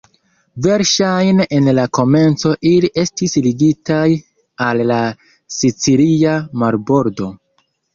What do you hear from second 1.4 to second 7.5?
en la komenco ili estis ligitaj al la sicilia marbordo.